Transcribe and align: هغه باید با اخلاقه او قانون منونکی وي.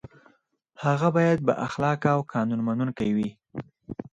هغه 0.83 1.07
باید 1.15 1.39
با 1.45 1.53
اخلاقه 1.67 2.09
او 2.15 2.21
قانون 2.31 2.59
منونکی 2.67 3.11
وي. 3.15 3.29